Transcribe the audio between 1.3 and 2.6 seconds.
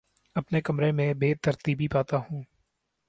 ترتیبی پاتا ہوں